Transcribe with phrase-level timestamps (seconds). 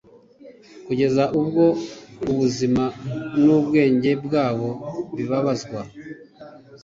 [0.85, 1.65] kugeza ubwo
[2.31, 2.83] ubuzima
[3.43, 4.69] nubwenge bwabo
[5.15, 5.79] bibabazwa